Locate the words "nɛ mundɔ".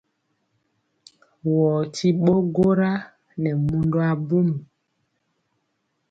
3.41-3.99